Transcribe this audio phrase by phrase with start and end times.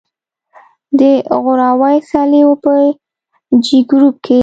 [0.99, 1.01] د
[1.43, 2.71] غوراوي سیالیو په
[3.63, 4.37] جې ګروپ کې